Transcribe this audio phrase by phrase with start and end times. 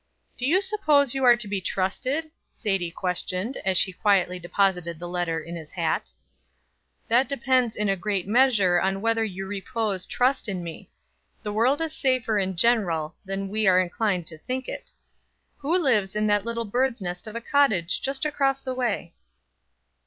[0.35, 5.07] "Do you suppose you are to be trusted?" Sadie questioned, as she quietly deposited the
[5.07, 6.11] letter in his hat.
[7.07, 10.89] "That depends in a great measure on whether you repose trust in me.
[11.43, 14.91] The world is safer in general than we are inclined to think it.
[15.57, 19.13] Who lives in that little birdsnest of a cottage just across the way?"